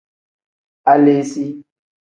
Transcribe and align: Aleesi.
Aleesi. 0.93 1.45